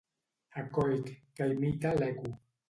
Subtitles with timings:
[0.61, 2.35] Ecoic: Que imita l'Eco.